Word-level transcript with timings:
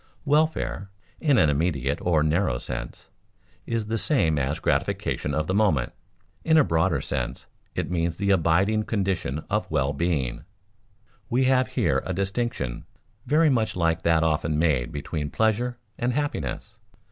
Welfare, 0.25 0.89
in 1.19 1.37
an 1.37 1.51
immediate 1.51 1.99
or 2.01 2.23
narrow 2.23 2.57
sense, 2.57 3.07
is 3.67 3.85
the 3.85 3.99
same 3.99 4.39
as 4.39 4.57
gratification 4.59 5.35
of 5.35 5.45
the 5.45 5.53
moment; 5.53 5.93
in 6.43 6.57
a 6.57 6.63
broader 6.63 7.01
sense, 7.01 7.45
it 7.75 7.91
means 7.91 8.17
the 8.17 8.31
abiding 8.31 8.81
condition 8.85 9.45
of 9.47 9.69
well 9.69 9.93
being. 9.93 10.43
We 11.29 11.43
have 11.43 11.67
here 11.67 12.01
a 12.03 12.13
distinction 12.15 12.85
very 13.27 13.51
much 13.51 13.75
like 13.75 14.01
that 14.01 14.23
often 14.23 14.57
made 14.57 14.91
between 14.91 15.29
pleasure 15.29 15.77
and 15.99 16.13
happiness. 16.13 16.77